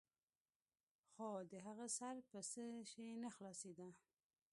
خو 1.13 1.29
د 1.51 1.53
هغه 1.65 1.87
سر 1.97 2.15
په 2.29 2.39
څه 2.51 2.61
شي 2.91 3.05
نه 3.23 3.29
خلاصېده. 3.35 3.89